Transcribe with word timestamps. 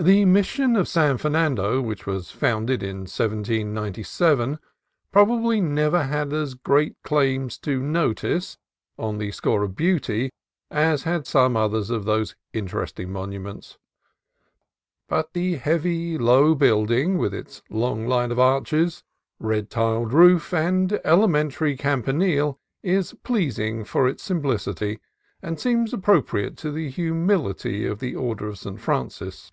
The 0.00 0.24
Mission 0.26 0.76
of 0.76 0.86
San 0.86 1.18
Fernando, 1.18 1.80
which 1.80 2.06
was 2.06 2.30
founded 2.30 2.84
in 2.84 2.98
1797, 2.98 4.60
probably 5.10 5.60
never 5.60 6.04
had 6.04 6.32
as 6.32 6.54
great 6.54 6.94
claims 7.02 7.58
to 7.58 7.82
no 7.82 8.12
tice, 8.12 8.58
on 8.96 9.18
the 9.18 9.32
score 9.32 9.64
of 9.64 9.74
beauty, 9.74 10.30
as 10.70 11.02
had 11.02 11.26
some 11.26 11.56
others 11.56 11.90
of 11.90 12.04
these 12.04 12.36
interesting 12.52 13.10
monuments; 13.10 13.76
but 15.08 15.32
the 15.32 15.54
heavy 15.56 16.16
low 16.16 16.54
building, 16.54 17.18
with 17.18 17.34
its 17.34 17.60
long 17.68 18.06
line 18.06 18.30
of 18.30 18.38
arches, 18.38 19.02
red 19.40 19.68
tiled 19.68 20.12
roof, 20.12 20.54
and 20.54 21.00
elementary 21.02 21.76
campanile, 21.76 22.56
is 22.84 23.14
pleasing 23.24 23.82
for 23.84 24.06
its 24.06 24.22
sim 24.22 24.42
plicity, 24.42 25.00
and 25.42 25.58
seems 25.58 25.92
appropriate 25.92 26.56
to 26.56 26.70
the 26.70 26.88
humility 26.88 27.84
of 27.84 27.98
the 27.98 28.14
order 28.14 28.46
of 28.46 28.58
St. 28.60 28.80
Francis. 28.80 29.50